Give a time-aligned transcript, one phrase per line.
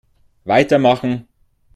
[0.45, 1.27] Weitermachen!